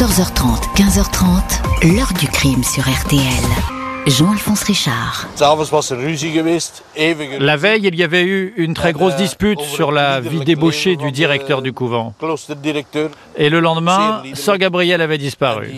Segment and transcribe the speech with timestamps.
[0.00, 3.20] 14h30, 15h30, l'heure du crime sur RTL.
[4.06, 5.28] Jean-Alphonse Richard.
[7.38, 11.12] La veille, il y avait eu une très grosse dispute sur la vie débauchée du
[11.12, 12.14] directeur du couvent.
[13.36, 15.68] Et le lendemain, Sœur Gabrielle avait disparu.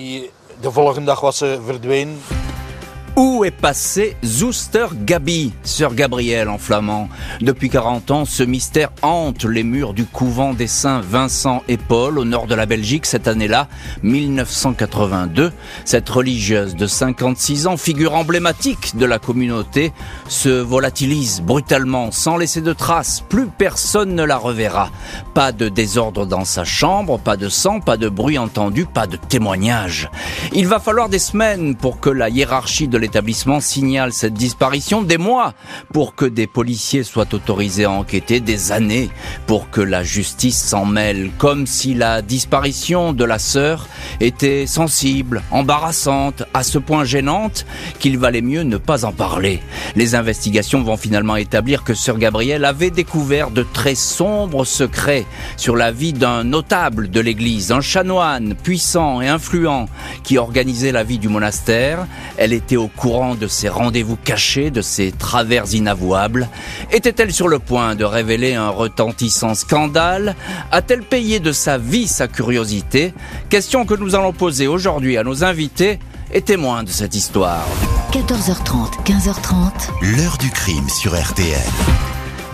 [3.14, 7.10] Où est passé Zouster Gabi, sœur Gabrielle en flamand
[7.42, 12.18] Depuis 40 ans, ce mystère hante les murs du couvent des saints Vincent et Paul
[12.18, 13.68] au nord de la Belgique cette année-là,
[14.02, 15.52] 1982.
[15.84, 19.92] Cette religieuse de 56 ans, figure emblématique de la communauté,
[20.28, 23.22] se volatilise brutalement sans laisser de traces.
[23.28, 24.88] Plus personne ne la reverra.
[25.34, 29.18] Pas de désordre dans sa chambre, pas de sang, pas de bruit entendu, pas de
[29.18, 30.08] témoignage.
[30.54, 35.18] Il va falloir des semaines pour que la hiérarchie de l'établissement signale cette disparition, des
[35.18, 35.54] mois
[35.92, 39.10] pour que des policiers soient autorisés à enquêter, des années
[39.46, 43.88] pour que la justice s'en mêle, comme si la disparition de la sœur
[44.22, 47.66] était sensible, embarrassante, à ce point gênante
[47.98, 49.60] qu'il valait mieux ne pas en parler.
[49.96, 55.74] Les investigations vont finalement établir que sœur Gabrielle avait découvert de très sombres secrets sur
[55.76, 59.86] la vie d'un notable de l'église, un chanoine puissant et influent
[60.22, 62.06] qui organisait la vie du monastère.
[62.36, 66.48] Elle était au courant de ses rendez-vous cachés, de ses travers inavouables
[66.92, 70.36] Était-elle sur le point de révéler un retentissant scandale?
[70.70, 73.14] A-t-elle payé de sa vie sa curiosité?
[73.48, 75.98] Question que nous allons poser aujourd'hui à nos invités
[76.32, 77.66] et témoins de cette histoire.
[78.12, 80.16] 14h30, 15h30.
[80.16, 81.58] L'heure du crime sur RTL.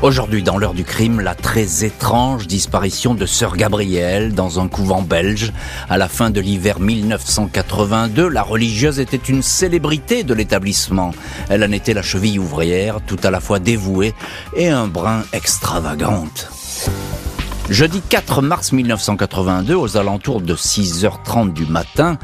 [0.01, 5.03] Aujourd'hui, dans l'heure du crime, la très étrange disparition de sœur Gabrielle dans un couvent
[5.03, 5.53] belge.
[5.89, 11.13] À la fin de l'hiver 1982, la religieuse était une célébrité de l'établissement.
[11.49, 14.15] Elle en était la cheville ouvrière, tout à la fois dévouée
[14.57, 16.58] et un brin extravagante.
[17.71, 22.17] Jeudi 4 mars 1982, aux alentours de 6h30 du matin,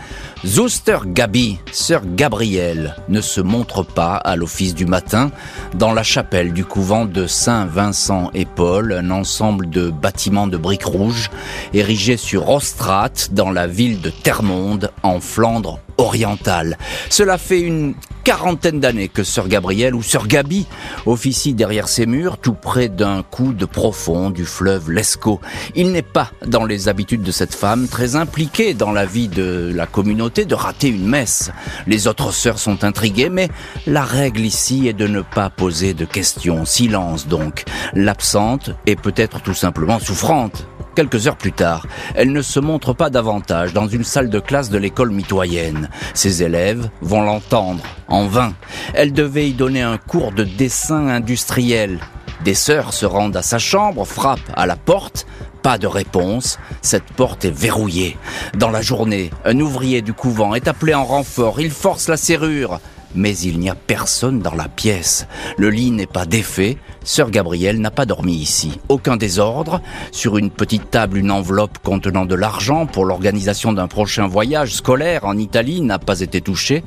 [0.47, 5.31] Zouster Gabi, sœur Gabrielle, ne se montre pas à l'office du matin
[5.75, 10.86] dans la chapelle du couvent de Saint-Vincent et Paul, un ensemble de bâtiments de briques
[10.86, 11.30] rouges
[11.74, 16.78] érigés sur Ostrate dans la ville de Termonde en Flandre orientale.
[17.10, 17.94] Cela fait une
[18.24, 20.66] quarantaine d'années que Sœur Gabrielle ou Sœur Gabi
[21.05, 25.40] officie derrière ses murs, tout près d'un coude profond du fleuve Lescaut.
[25.74, 29.70] Il n'est pas dans les habitudes de cette femme, très impliquée dans la vie de
[29.74, 31.50] la communauté, de rater une messe.
[31.86, 33.50] Les autres sœurs sont intriguées, mais
[33.86, 36.64] la règle ici est de ne pas poser de questions.
[36.64, 37.64] Silence donc.
[37.92, 40.66] L'absente est peut-être tout simplement souffrante.
[40.94, 44.70] Quelques heures plus tard, elle ne se montre pas davantage dans une salle de classe
[44.70, 45.88] de l'école mitoyenne.
[46.14, 48.55] Ses élèves vont l'entendre, en vain.
[48.94, 51.98] Elle devait y donner un cours de dessin industriel.
[52.44, 55.27] Des sœurs se rendent à sa chambre, frappent à la porte,
[55.62, 58.16] pas de réponse, cette porte est verrouillée.
[58.56, 62.78] Dans la journée, un ouvrier du couvent est appelé en renfort, il force la serrure
[63.14, 65.26] mais il n'y a personne dans la pièce.
[65.56, 68.81] Le lit n'est pas défait, Sœur Gabrielle n'a pas dormi ici.
[68.89, 69.83] Aucun désordre.
[70.11, 75.27] Sur une petite table, une enveloppe contenant de l'argent pour l'organisation d'un prochain voyage scolaire
[75.27, 76.83] en Italie n'a pas été touchée.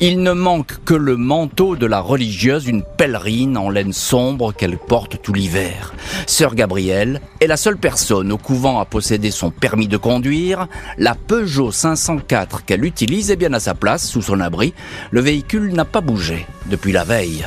[0.00, 4.76] Il ne manque que le manteau de la religieuse, une pèlerine en laine sombre qu'elle
[4.76, 5.94] porte tout l'hiver.
[6.26, 10.68] Sœur Gabrielle est la seule personne au couvent à posséder son permis de conduire.
[10.98, 14.74] La Peugeot 504 qu'elle utilise est bien à sa place, sous son abri.
[15.10, 17.46] Le véhicule n'a pas bougé depuis la veille.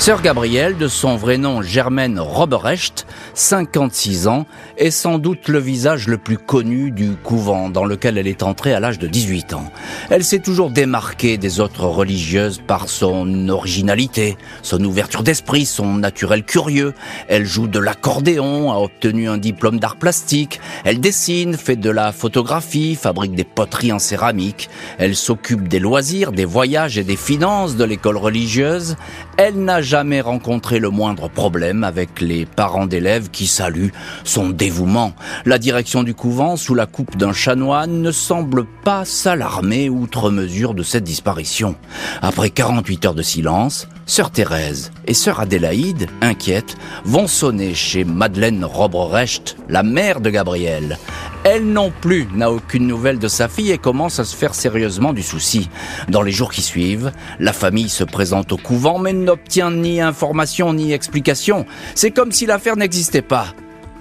[0.00, 4.46] Sœur Gabrielle, de son vrai nom Germaine Roberecht, 56 ans,
[4.78, 8.72] est sans doute le visage le plus connu du couvent dans lequel elle est entrée
[8.72, 9.70] à l'âge de 18 ans.
[10.08, 16.44] Elle s'est toujours démarquée des autres religieuses par son originalité, son ouverture d'esprit, son naturel
[16.44, 16.94] curieux.
[17.28, 20.62] Elle joue de l'accordéon, a obtenu un diplôme d'art plastique.
[20.86, 24.70] Elle dessine, fait de la photographie, fabrique des poteries en céramique.
[24.96, 28.96] Elle s'occupe des loisirs, des voyages et des finances de l'école religieuse.
[29.36, 33.90] Elle jamais rencontré le moindre problème avec les parents d'élèves qui saluent
[34.22, 35.14] son dévouement.
[35.46, 40.74] La direction du couvent, sous la coupe d'un chanoine, ne semble pas s'alarmer outre mesure
[40.74, 41.74] de cette disparition.
[42.22, 48.64] Après 48 heures de silence, Sœur Thérèse et Sœur Adélaïde, inquiètes, vont sonner chez Madeleine
[48.64, 50.98] Robrecht, la mère de Gabriel.
[51.42, 55.14] Elle non plus n'a aucune nouvelle de sa fille et commence à se faire sérieusement
[55.14, 55.70] du souci.
[56.08, 60.72] Dans les jours qui suivent, la famille se présente au couvent mais n'obtient ni information
[60.72, 61.66] ni explication.
[61.94, 63.46] C'est comme si l'affaire n'existait pas.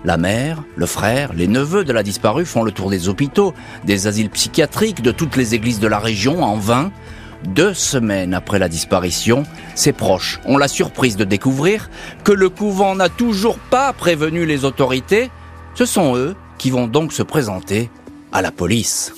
[0.05, 3.53] La mère, le frère, les neveux de la disparue font le tour des hôpitaux,
[3.83, 6.91] des asiles psychiatriques, de toutes les églises de la région en vain.
[7.43, 9.43] Deux semaines après la disparition,
[9.75, 11.89] ses proches ont la surprise de découvrir
[12.23, 15.31] que le couvent n'a toujours pas prévenu les autorités.
[15.75, 17.89] Ce sont eux qui vont donc se présenter
[18.31, 19.13] à la police.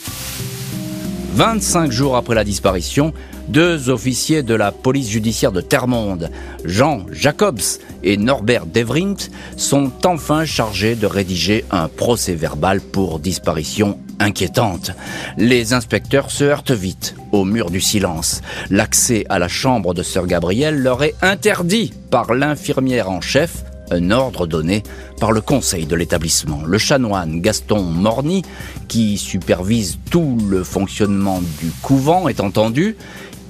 [1.33, 3.13] 25 jours après la disparition,
[3.47, 6.29] deux officiers de la police judiciaire de Termonde,
[6.65, 7.61] Jean Jacobs
[8.03, 14.91] et Norbert Devrindt, sont enfin chargés de rédiger un procès verbal pour disparition inquiétante.
[15.37, 18.41] Les inspecteurs se heurtent vite au mur du silence.
[18.69, 24.09] L'accès à la chambre de Sœur Gabrielle leur est interdit par l'infirmière en chef un
[24.11, 24.83] ordre donné
[25.19, 26.63] par le conseil de l'établissement.
[26.65, 28.41] Le chanoine Gaston Morny,
[28.87, 32.95] qui supervise tout le fonctionnement du couvent, est entendu.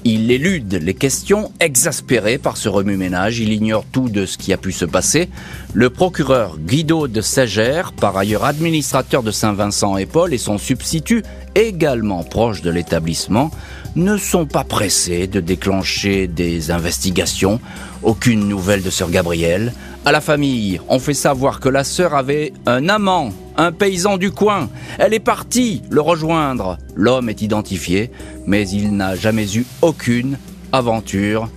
[0.03, 3.37] Il élude les questions, exaspéré par ce remue-ménage.
[3.39, 5.29] Il ignore tout de ce qui a pu se passer.
[5.75, 11.21] Le procureur Guido de Ségère, par ailleurs administrateur de Saint-Vincent et Paul, et son substitut,
[11.53, 13.51] également proche de l'établissement,
[13.95, 17.59] ne sont pas pressés de déclencher des investigations.
[18.01, 19.71] Aucune nouvelle de sœur Gabrielle.
[20.03, 24.31] À la famille, on fait savoir que la sœur avait un amant, un paysan du
[24.31, 24.67] coin.
[24.97, 26.79] Elle est partie le rejoindre.
[26.95, 28.09] L'homme est identifié,
[28.47, 30.39] mais il n'a jamais eu aucune
[30.71, 31.49] aventure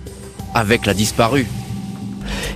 [0.53, 1.47] avec la disparue.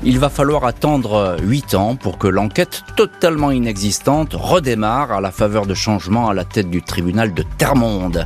[0.04, 5.66] Il va falloir attendre 8 ans pour que l'enquête totalement inexistante redémarre à la faveur
[5.66, 8.26] de changements à la tête du tribunal de Termonde.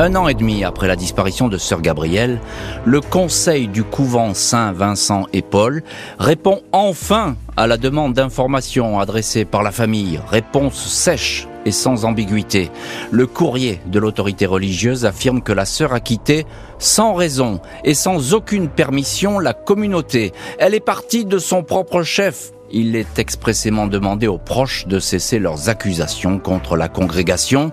[0.00, 2.40] Un an et demi après la disparition de sœur Gabrielle,
[2.86, 5.82] le conseil du couvent Saint-Vincent et Paul
[6.18, 10.18] répond enfin à la demande d'information adressée par la famille.
[10.30, 12.70] Réponse sèche et sans ambiguïté.
[13.10, 16.46] Le courrier de l'autorité religieuse affirme que la sœur a quitté
[16.78, 20.32] sans raison et sans aucune permission la communauté.
[20.58, 25.38] Elle est partie de son propre chef il est expressément demandé aux proches de cesser
[25.38, 27.72] leurs accusations contre la congrégation.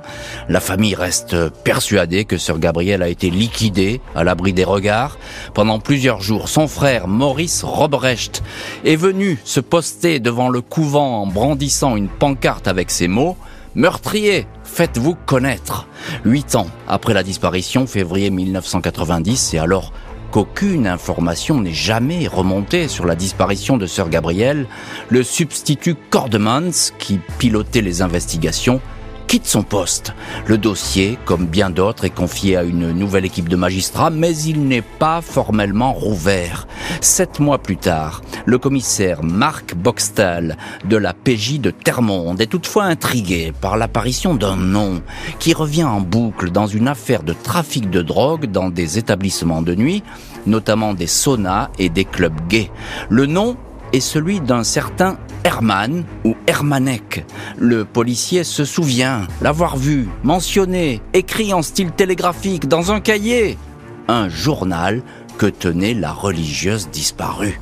[0.49, 5.17] La famille reste persuadée que sœur Gabrielle a été liquidée à l'abri des regards.
[5.53, 8.44] Pendant plusieurs jours, son frère Maurice Robrecht
[8.85, 13.38] est venu se poster devant le couvent en brandissant une pancarte avec ces mots
[13.77, 15.88] Meurtrier, faites-vous connaître.
[16.25, 19.93] Huit ans après la disparition, février 1990, c'est alors
[20.38, 24.68] qu'aucune information n'est jamais remontée sur la disparition de sœur Gabrielle,
[25.10, 28.80] le substitut Cordemans, qui pilotait les investigations,
[29.27, 30.13] quitte son poste.
[30.47, 34.68] Le dossier, comme bien d'autres, est confié à une nouvelle équipe de magistrats, mais il
[34.68, 36.65] n'est pas formellement rouvert.
[37.01, 42.85] Sept mois plus tard, le commissaire Marc Boxtal de la PJ de Termonde est toutefois
[42.85, 45.01] intrigué par l'apparition d'un nom
[45.39, 49.75] qui revient en boucle dans une affaire de trafic de drogue dans des établissements de
[49.75, 50.03] nuit,
[50.45, 52.71] notamment des saunas et des clubs gays.
[53.09, 53.57] Le nom
[53.94, 57.25] est celui d'un certain Herman ou Hermanek.
[57.57, 63.57] Le policier se souvient l'avoir vu, mentionné, écrit en style télégraphique dans un cahier,
[64.09, 65.03] un journal
[65.38, 67.61] que tenait la religieuse disparue.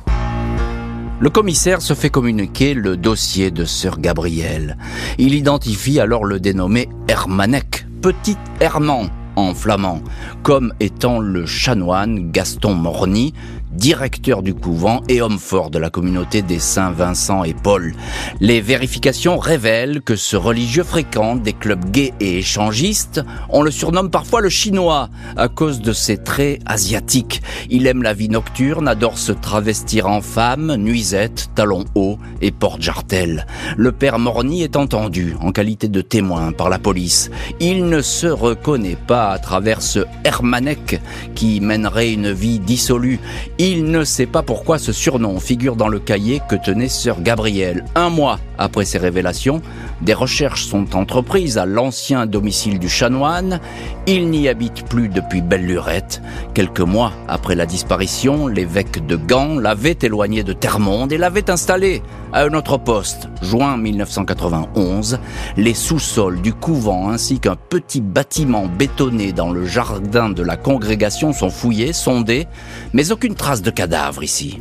[1.20, 4.76] Le commissaire se fait communiquer le dossier de sœur Gabrielle.
[5.18, 10.00] Il identifie alors le dénommé Hermanek, petit Herman en flamand,
[10.42, 13.32] comme étant le chanoine Gaston Morny,
[13.72, 17.94] directeur du couvent et homme fort de la communauté des Saints Vincent et Paul.
[18.40, 23.22] Les vérifications révèlent que ce religieux fréquente des clubs gays et échangistes.
[23.50, 27.42] On le surnomme parfois le chinois à cause de ses traits asiatiques.
[27.68, 33.46] Il aime la vie nocturne, adore se travestir en femme, nuisette, talons hauts et porte-jartel.
[33.76, 37.30] Le père Morny est entendu en qualité de témoin par la police.
[37.60, 41.00] Il ne se reconnaît pas travers ce Hermanek
[41.34, 43.20] qui mènerait une vie dissolue.
[43.58, 47.84] Il ne sait pas pourquoi ce surnom figure dans le cahier que tenait sœur Gabrielle.
[47.94, 49.60] Un mois après ces révélations,
[50.02, 53.60] des recherches sont entreprises à l'ancien domicile du chanoine.
[54.06, 56.22] Il n'y habite plus depuis belle lurette.
[56.54, 62.02] Quelques mois après la disparition, l'évêque de Gand l'avait éloigné de Termonde et l'avait installé
[62.32, 63.28] à un autre poste.
[63.42, 65.18] Juin 1991,
[65.56, 71.32] les sous-sols du couvent ainsi qu'un petit bâtiment bétonné dans le jardin de la congrégation
[71.32, 72.46] sont fouillés, sondés,
[72.92, 74.58] mais aucune trace de cadavre ici.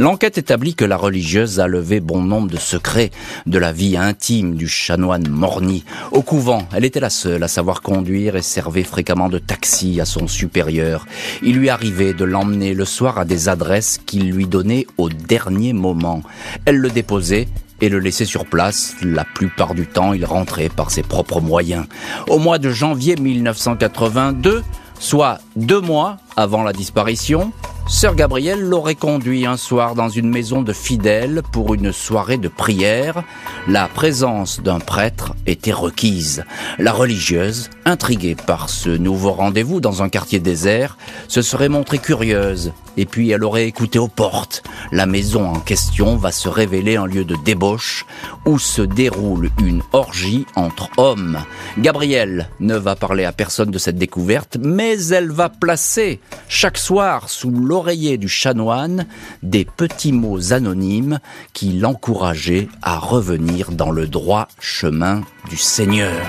[0.00, 3.10] L'enquête établit que la religieuse a levé bon nombre de secrets
[3.46, 5.84] de la vie intime du chanoine Morny.
[6.12, 10.04] Au couvent, elle était la seule à savoir conduire et servait fréquemment de taxi à
[10.04, 11.04] son supérieur.
[11.42, 15.72] Il lui arrivait de l'emmener le soir à des adresses qu'il lui donnait au dernier
[15.72, 16.22] moment.
[16.64, 17.48] Elle le déposait
[17.80, 18.94] et le laissait sur place.
[19.02, 21.86] La plupart du temps, il rentrait par ses propres moyens.
[22.28, 24.62] Au mois de janvier 1982,
[25.00, 27.52] soit deux mois avant la disparition,
[27.88, 32.48] Sœur Gabrielle l'aurait conduit un soir dans une maison de fidèles pour une soirée de
[32.48, 33.24] prière.
[33.66, 36.44] La présence d'un prêtre était requise.
[36.78, 42.72] La religieuse intriguée par ce nouveau rendez-vous dans un quartier désert, se serait montrée curieuse,
[42.96, 44.62] et puis elle aurait écouté aux portes.
[44.92, 48.04] La maison en question va se révéler un lieu de débauche
[48.46, 51.38] où se déroule une orgie entre hommes.
[51.78, 57.30] Gabrielle ne va parler à personne de cette découverte, mais elle va placer chaque soir
[57.30, 59.06] sous l'oreiller du chanoine
[59.42, 61.20] des petits mots anonymes
[61.52, 66.26] qui l'encourageaient à revenir dans le droit chemin du Seigneur.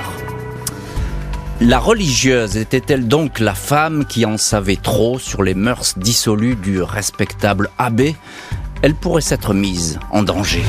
[1.62, 6.82] La religieuse était-elle donc la femme qui en savait trop sur les mœurs dissolues du
[6.82, 8.16] respectable abbé?
[8.82, 10.64] Elle pourrait s'être mise en danger.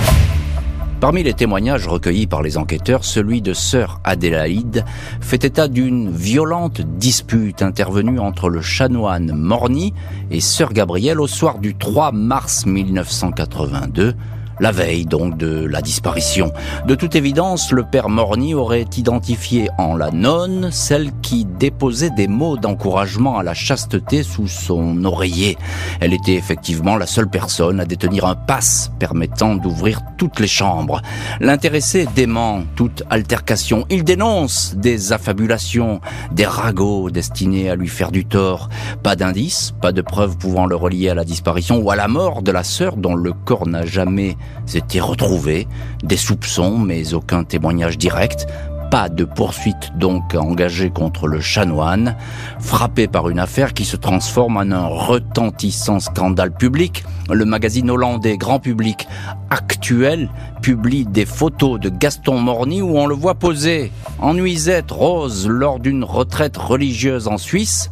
[0.99, 4.85] Parmi les témoignages recueillis par les enquêteurs, celui de sœur Adélaïde
[5.21, 9.95] fait état d'une violente dispute intervenue entre le chanoine Morny
[10.33, 14.17] et sœur Gabrielle au soir du 3 mars 1982
[14.61, 16.53] la veille donc de la disparition.
[16.87, 22.29] De toute évidence, le père Morny aurait identifié en la nonne celle qui déposait des
[22.29, 25.57] mots d'encouragement à la chasteté sous son oreiller.
[26.01, 31.01] Elle était effectivement la seule personne à détenir un passe permettant d'ouvrir toutes les chambres.
[31.41, 33.87] L'intéressé dément toute altercation.
[33.89, 36.01] Il dénonce des affabulations,
[36.33, 38.69] des ragots destinés à lui faire du tort.
[39.03, 42.43] Pas d'indices, pas de preuves pouvant le relier à la disparition ou à la mort
[42.43, 44.37] de la sœur dont le corps n'a jamais
[44.75, 45.67] étaient retrouvés,
[46.03, 48.47] des soupçons mais aucun témoignage direct,
[48.91, 52.17] pas de poursuite donc engagée contre le chanoine,
[52.59, 57.05] frappé par une affaire qui se transforme en un retentissant scandale public.
[57.31, 59.07] Le magazine hollandais Grand Public
[59.49, 60.29] Actuel
[60.61, 65.79] publie des photos de Gaston Morny où on le voit poser en nuisette rose lors
[65.79, 67.91] d'une retraite religieuse en Suisse,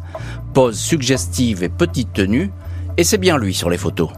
[0.53, 2.51] pose suggestive et petite tenue,
[2.97, 4.09] et c'est bien lui sur les photos.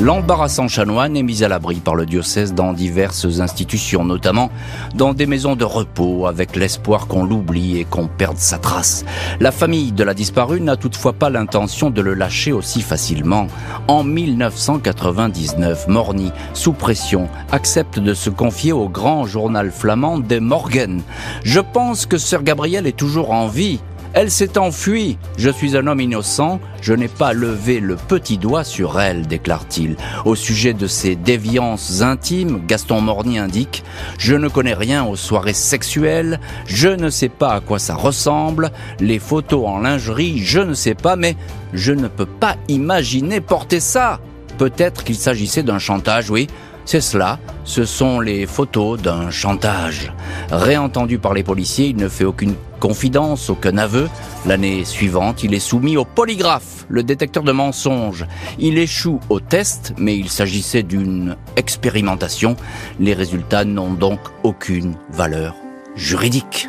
[0.00, 4.50] L'embarrassant chanoine est mis à l'abri par le diocèse dans diverses institutions, notamment
[4.96, 9.04] dans des maisons de repos, avec l'espoir qu'on l'oublie et qu'on perde sa trace.
[9.38, 13.46] La famille de la disparue n'a toutefois pas l'intention de le lâcher aussi facilement.
[13.86, 21.02] En 1999, Morny, sous pression, accepte de se confier au grand journal flamand des Morgen.
[21.44, 23.78] Je pense que sœur Gabrielle est toujours en vie,
[24.14, 25.18] elle s'est enfuie.
[25.36, 26.60] Je suis un homme innocent.
[26.80, 29.96] Je n'ai pas levé le petit doigt sur elle, déclare-t-il.
[30.24, 33.82] Au sujet de ses déviances intimes, Gaston Morny indique
[34.18, 36.40] Je ne connais rien aux soirées sexuelles.
[36.66, 38.70] Je ne sais pas à quoi ça ressemble.
[39.00, 41.36] Les photos en lingerie, je ne sais pas, mais
[41.72, 44.20] je ne peux pas imaginer porter ça.
[44.58, 46.46] Peut-être qu'il s'agissait d'un chantage, oui.
[46.86, 50.12] C'est cela, ce sont les photos d'un chantage.
[50.50, 54.10] Réentendu par les policiers, il ne fait aucune confidence, aucun aveu.
[54.44, 58.26] L'année suivante, il est soumis au polygraphe, le détecteur de mensonges.
[58.58, 62.56] Il échoue au test, mais il s'agissait d'une expérimentation.
[63.00, 65.56] Les résultats n'ont donc aucune valeur
[65.96, 66.68] juridique.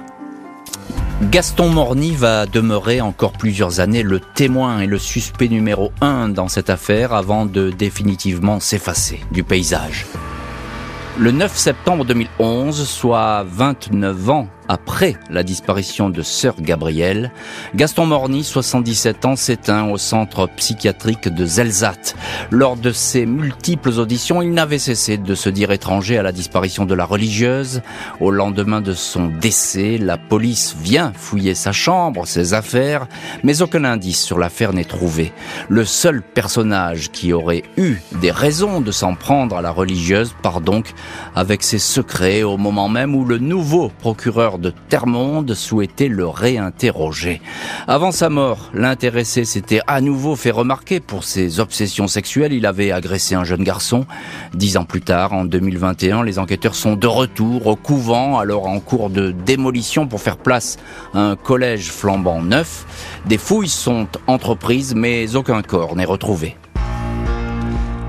[1.22, 6.50] Gaston Morny va demeurer encore plusieurs années le témoin et le suspect numéro un dans
[6.50, 10.05] cette affaire avant de définitivement s'effacer du paysage.
[11.17, 17.31] Le 9 septembre 2011, soit 29 ans après la disparition de sœur Gabrielle,
[17.75, 22.15] Gaston Morny, 77 ans, s'éteint au centre psychiatrique de Zelzat.
[22.51, 26.86] Lors de ses multiples auditions, il n'avait cessé de se dire étranger à la disparition
[26.86, 27.81] de la religieuse.
[28.19, 33.07] Au lendemain de son décès, la police vient fouiller sa chambre, ses affaires,
[33.43, 35.34] mais aucun indice sur l'affaire n'est trouvé.
[35.69, 40.62] Le seul personnage qui aurait eu des raisons de s'en prendre à la religieuse part
[40.62, 40.93] donc
[41.36, 47.42] avec ses secrets au moment même où le nouveau procureur de Termonde souhaitait le réinterroger.
[47.88, 52.54] Avant sa mort, l'intéressé s'était à nouveau fait remarquer pour ses obsessions sexuelles.
[52.54, 54.06] Il avait agressé un jeune garçon.
[54.54, 58.80] Dix ans plus tard, en 2021, les enquêteurs sont de retour au couvent, alors en
[58.80, 60.78] cours de démolition pour faire place
[61.14, 62.86] à un collège flambant neuf.
[63.26, 66.56] Des fouilles sont entreprises, mais aucun corps n'est retrouvé.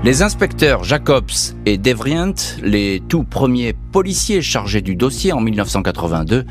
[0.03, 6.45] Les inspecteurs Jacobs et Devrient, les tout premiers policiers chargés du dossier en 1982,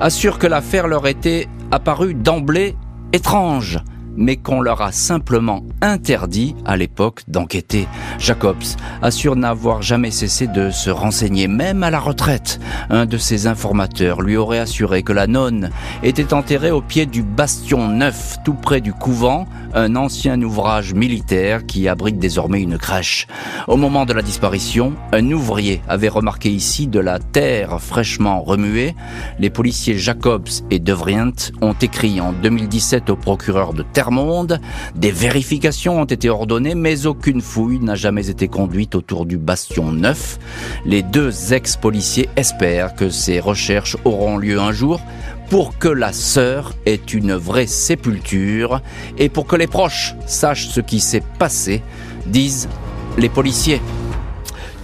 [0.00, 2.76] assurent que l'affaire leur était apparue d'emblée
[3.12, 3.78] étrange
[4.16, 7.88] mais qu'on leur a simplement interdit à l'époque d'enquêter.
[8.18, 8.56] Jacobs
[9.02, 12.60] assure n'avoir jamais cessé de se renseigner, même à la retraite.
[12.90, 15.70] Un de ses informateurs lui aurait assuré que la nonne
[16.02, 21.66] était enterrée au pied du bastion neuf, tout près du couvent, un ancien ouvrage militaire
[21.66, 23.26] qui abrite désormais une crèche.
[23.68, 28.94] Au moment de la disparition, un ouvrier avait remarqué ici de la terre fraîchement remuée.
[29.38, 34.60] Les policiers Jacobs et Devrient ont écrit en 2017 au procureur de Termonde.
[34.94, 39.92] Des vérifications ont été ordonnées, mais aucune fouille n'a jamais été conduite autour du bastion
[39.92, 40.38] neuf.
[40.86, 45.02] Les deux ex-policiers espèrent que ces recherches auront lieu un jour
[45.50, 48.80] pour que la sœur ait une vraie sépulture
[49.18, 51.82] et pour que les proches sachent ce qui s'est passé,
[52.24, 52.70] disent
[53.18, 53.82] les policiers.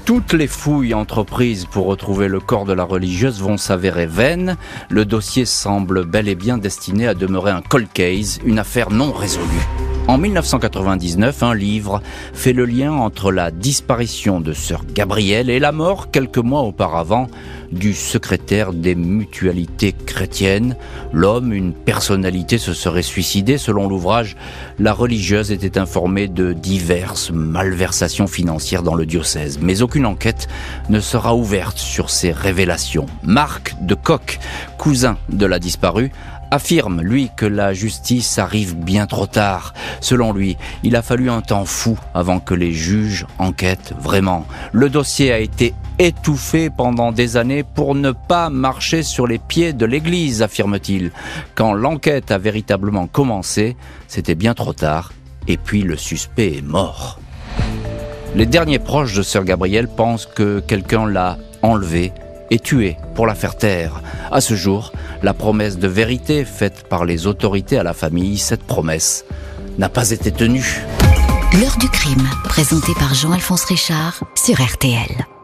[0.06, 4.56] Toutes les fouilles entreprises pour retrouver le corps de la religieuse vont s'avérer vaines.
[4.88, 9.10] Le dossier semble bel et bien destiné à demeurer un cold case, une affaire non
[9.10, 9.66] résolue.
[10.06, 12.00] En 1999, un livre
[12.32, 17.26] fait le lien entre la disparition de sœur Gabrielle et la mort, quelques mois auparavant,
[17.72, 20.76] du secrétaire des mutualités chrétiennes.
[21.12, 23.58] L'homme, une personnalité, se serait suicidé.
[23.58, 24.36] Selon l'ouvrage,
[24.78, 29.58] la religieuse était informée de diverses malversations financières dans le diocèse.
[29.60, 30.48] Mais aucune enquête
[30.88, 33.06] ne sera ouverte sur ces révélations.
[33.22, 34.38] Marc de Coq,
[34.78, 36.12] cousin de la disparue,
[36.50, 39.74] affirme, lui, que la justice arrive bien trop tard.
[40.00, 44.46] Selon lui, il a fallu un temps fou avant que les juges enquêtent vraiment.
[44.72, 49.72] Le dossier a été étouffé pendant des années pour ne pas marcher sur les pieds
[49.72, 51.12] de l'Église, affirme-t-il.
[51.54, 53.76] Quand l'enquête a véritablement commencé,
[54.08, 55.12] c'était bien trop tard,
[55.48, 57.18] et puis le suspect est mort.
[58.34, 62.12] Les derniers proches de Sœur Gabrielle pensent que quelqu'un l'a enlevé
[62.50, 64.02] et tué pour la faire taire.
[64.30, 68.62] À ce jour, la promesse de vérité faite par les autorités à la famille, cette
[68.62, 69.24] promesse
[69.78, 70.82] n'a pas été tenue.
[71.60, 75.35] L'heure du crime, présenté par Jean-Alphonse Richard sur RTL.